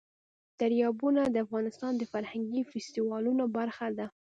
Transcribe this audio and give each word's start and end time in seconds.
دریابونه 0.59 1.21
د 1.29 1.35
افغانستان 1.45 1.93
د 1.97 2.03
فرهنګي 2.11 2.61
فستیوالونو 2.71 3.43
برخه 3.57 3.87
ده. 3.97 4.07